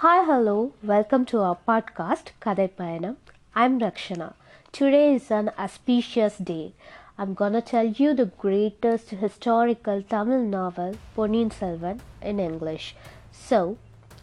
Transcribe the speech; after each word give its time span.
Hi, 0.00 0.26
hello, 0.26 0.74
welcome 0.82 1.24
to 1.28 1.38
our 1.40 1.56
podcast 1.66 2.32
Kadhai 2.38 2.68
Payanam. 2.78 3.16
I'm 3.54 3.78
Raxshana. 3.80 4.34
Today 4.70 5.14
is 5.14 5.30
an 5.30 5.50
auspicious 5.58 6.36
day. 6.36 6.74
I'm 7.16 7.32
gonna 7.32 7.62
tell 7.62 7.86
you 7.86 8.12
the 8.12 8.26
greatest 8.26 9.12
historical 9.22 10.02
Tamil 10.02 10.42
novel, 10.42 10.96
Ponniyin 11.16 11.50
Selvan, 11.50 12.00
in 12.20 12.38
English. 12.38 12.94
So, 13.32 13.78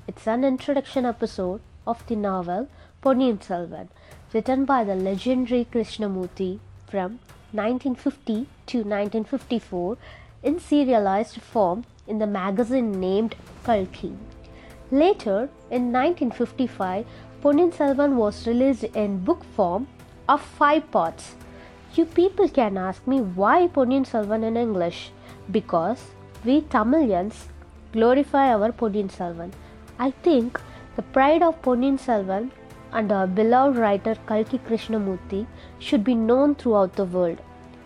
it's 0.08 0.28
an 0.28 0.44
introduction 0.44 1.08
episode 1.08 1.62
of 1.88 2.06
the 2.06 2.18
novel 2.18 2.68
Ponniyin 3.02 3.40
Selvan, 3.40 3.88
written 4.32 4.66
by 4.66 4.84
the 4.84 5.00
legendary 5.10 5.66
Krishnamurti 5.66 6.60
from 6.86 7.18
1950 7.52 8.46
to 8.68 8.78
1954 8.78 9.98
in 10.44 10.60
serialized 10.60 11.42
form 11.42 11.84
in 12.06 12.20
the 12.20 12.28
magazine 12.28 12.92
named 13.00 13.36
Kalki. 13.66 14.14
Later, 14.94 15.50
in 15.72 15.92
1955, 15.92 17.08
Ponniyin 17.42 17.72
Selvan 17.74 18.12
was 18.16 18.46
released 18.46 18.84
in 18.84 19.24
book 19.24 19.44
form 19.56 19.88
of 20.30 20.40
five 20.40 20.92
parts. 20.92 21.34
You 21.96 22.06
people 22.06 22.48
can 22.48 22.78
ask 22.78 23.08
me 23.08 23.20
why 23.22 23.70
Ponniyin 23.70 24.06
Selvan 24.06 24.44
in 24.44 24.56
English? 24.56 25.10
Because 25.50 26.04
we 26.46 26.62
Tamilians 26.76 27.48
glorify 27.92 28.54
our 28.54 28.72
Ponniyin 28.72 29.10
Selvan. 29.18 29.52
I 29.98 30.12
think 30.30 30.62
the 30.96 31.08
pride 31.18 31.42
of 31.42 31.60
Ponniyin 31.64 32.00
Selvan 32.00 32.52
and 32.92 33.12
our 33.12 33.26
beloved 33.26 33.80
writer 33.80 34.16
Kalki 34.28 34.60
Krishnamurti 34.60 35.48
should 35.80 36.04
be 36.04 36.14
known 36.14 36.54
throughout 36.54 36.96
the 36.96 37.06
world. 37.06 37.40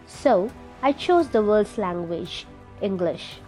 So, 0.08 0.50
I 0.84 0.92
chose 0.92 1.30
the 1.30 1.42
world's 1.42 1.78
language, 1.78 2.46
English. 2.82 3.40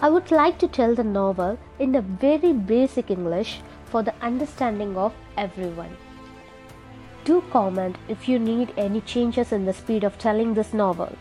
I 0.00 0.08
would 0.08 0.30
like 0.30 0.58
to 0.60 0.68
tell 0.68 0.94
the 0.94 1.02
novel 1.02 1.58
in 1.80 1.96
a 1.96 2.00
very 2.00 2.52
basic 2.52 3.10
English 3.10 3.60
for 3.86 4.00
the 4.04 4.14
understanding 4.22 4.96
of 4.96 5.12
everyone. 5.36 5.96
Do 7.24 7.42
comment 7.50 7.96
if 8.08 8.28
you 8.28 8.38
need 8.38 8.72
any 8.76 9.00
changes 9.00 9.50
in 9.50 9.64
the 9.64 9.72
speed 9.72 10.04
of 10.04 10.16
telling 10.16 10.54
this 10.54 10.72
novel. 10.72 11.16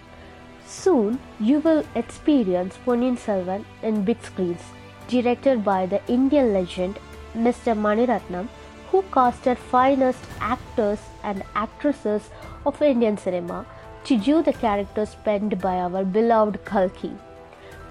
Soon 0.64 1.20
you 1.40 1.60
will 1.60 1.84
experience 1.96 2.78
Ponniyin 2.86 3.18
Selvan 3.18 3.66
in 3.82 4.04
big 4.04 4.22
screens, 4.22 4.62
directed 5.08 5.66
by 5.66 5.88
the 5.88 6.02
Indian 6.08 6.54
legend 6.54 7.00
Mr. 7.36 7.76
Maniratnam, 7.76 8.48
who 8.92 9.02
casted 9.12 9.58
finest 9.58 10.20
actors 10.40 11.00
and 11.24 11.44
actresses 11.56 12.30
of 12.64 12.80
Indian 12.82 13.18
cinema 13.18 13.66
to 14.04 14.18
do 14.18 14.44
the 14.44 14.54
characters 14.54 15.16
penned 15.26 15.60
by 15.60 15.78
our 15.78 16.06
beloved 16.06 16.64
Kalki. 16.64 17.12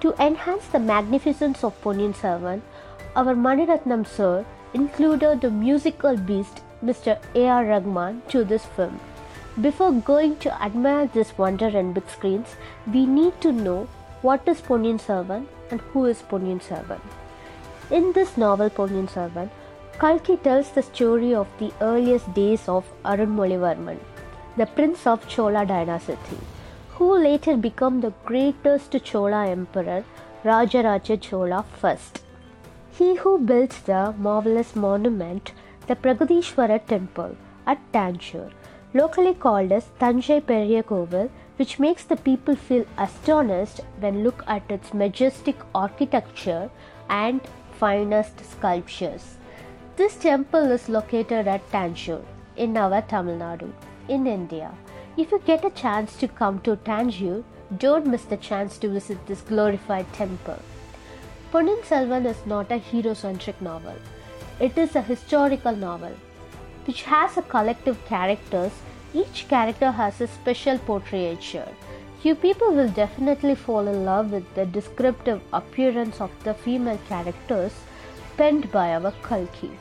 To 0.01 0.13
enhance 0.23 0.67
the 0.67 0.79
magnificence 0.79 1.63
of 1.63 1.81
Ponniyin 1.81 2.13
Selvan, 2.15 2.61
our 3.15 3.33
Maniratnam 3.33 4.05
sir 4.05 4.45
included 4.75 5.41
the 5.41 5.49
musical 5.49 6.15
beast 6.15 6.61
Mr. 6.85 7.17
A.R. 7.33 7.65
Rahman 7.65 8.21
to 8.29 8.43
this 8.43 8.65
film. 8.65 8.99
Before 9.59 9.91
going 9.91 10.35
to 10.37 10.61
admire 10.61 11.07
this 11.07 11.35
wonder 11.35 11.67
in 11.67 11.93
big 11.93 12.07
screens, 12.09 12.55
we 12.93 13.07
need 13.07 13.41
to 13.41 13.51
know 13.51 13.87
what 14.21 14.47
is 14.47 14.61
Ponniyin 14.61 14.99
Selvan 15.01 15.47
and 15.71 15.81
who 15.81 16.05
is 16.05 16.21
Ponniyin 16.21 16.61
Selvan. 16.61 17.01
In 17.89 18.11
this 18.13 18.37
novel 18.37 18.69
Ponniyin 18.69 19.09
Selvan, 19.09 19.49
Kalki 19.99 20.37
tells 20.37 20.69
the 20.69 20.83
story 20.83 21.33
of 21.33 21.47
the 21.57 21.71
earliest 21.81 22.31
days 22.35 22.69
of 22.69 22.85
Arunmozhivarman, 23.03 23.97
the 24.57 24.67
prince 24.67 25.07
of 25.07 25.27
Chola 25.27 25.65
dynasty 25.65 26.37
who 26.97 27.15
later 27.15 27.55
became 27.55 28.01
the 28.01 28.11
greatest 28.25 28.95
Chola 29.03 29.47
emperor, 29.47 30.03
Rajaraja 30.43 31.21
Chola 31.21 31.63
I. 31.83 31.97
He 32.91 33.15
who 33.17 33.37
built 33.37 33.81
the 33.85 34.15
marvelous 34.17 34.75
monument, 34.75 35.51
the 35.85 35.95
Pragadishwara 35.95 36.83
temple 36.87 37.35
at 37.67 37.79
Tanjore, 37.91 38.51
locally 38.95 39.35
called 39.35 39.71
as 39.71 39.91
Tanjai 39.99 40.41
Periya 40.41 40.81
Kovil, 40.83 41.29
which 41.57 41.77
makes 41.77 42.03
the 42.03 42.15
people 42.15 42.55
feel 42.55 42.83
astonished 42.97 43.81
when 43.99 44.23
look 44.23 44.43
at 44.47 44.71
its 44.71 44.91
majestic 44.91 45.55
architecture 45.75 46.71
and 47.09 47.41
finest 47.79 48.43
sculptures. 48.43 49.37
This 49.97 50.15
temple 50.15 50.71
is 50.71 50.89
located 50.89 51.47
at 51.47 51.71
Tanjore 51.71 52.25
in 52.55 52.75
our 52.75 53.01
Tamil 53.03 53.37
Nadu 53.37 53.71
in 54.07 54.25
India. 54.25 54.71
If 55.17 55.31
you 55.31 55.41
get 55.45 55.65
a 55.65 55.71
chance 55.71 56.15
to 56.17 56.27
come 56.27 56.59
to 56.59 56.75
Tanjore, 56.75 57.43
don't 57.79 58.05
miss 58.05 58.25
the 58.25 58.37
chance 58.37 58.77
to 58.77 58.87
visit 58.87 59.25
this 59.25 59.41
glorified 59.41 60.13
temple. 60.13 60.59
Ponniyin 61.51 61.81
Selvan 61.83 62.27
is 62.27 62.45
not 62.45 62.71
a 62.71 62.77
hero-centric 62.77 63.59
novel. 63.59 63.95
It 64.59 64.77
is 64.77 64.95
a 64.95 65.01
historical 65.01 65.75
novel 65.75 66.13
which 66.85 67.01
has 67.01 67.35
a 67.35 67.41
collective 67.41 67.97
characters. 68.05 68.71
Each 69.11 69.47
character 69.47 69.89
has 69.89 70.21
a 70.21 70.27
special 70.27 70.77
portraiture. 70.77 71.67
You 72.21 72.35
people 72.35 72.71
will 72.71 72.89
definitely 72.89 73.55
fall 73.55 73.87
in 73.87 74.05
love 74.05 74.31
with 74.31 74.53
the 74.53 74.67
descriptive 74.67 75.41
appearance 75.51 76.21
of 76.21 76.29
the 76.43 76.53
female 76.53 76.99
characters 77.09 77.73
penned 78.37 78.71
by 78.71 78.93
our 78.93 79.11
Kalki. 79.23 79.71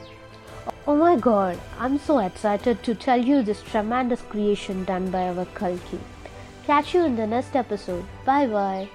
Oh 0.89 0.95
my 0.95 1.17
god, 1.17 1.59
I'm 1.81 1.99
so 1.99 2.21
excited 2.21 2.85
to 2.85 2.95
tell 2.95 3.21
you 3.21 3.43
this 3.43 3.61
tremendous 3.61 4.23
creation 4.23 4.85
done 4.85 5.11
by 5.11 5.29
our 5.29 5.45
Kalki. 5.47 5.99
Catch 6.65 6.95
you 6.95 7.05
in 7.05 7.17
the 7.17 7.27
next 7.27 7.57
episode. 7.57 8.05
Bye 8.25 8.47
bye. 8.47 8.89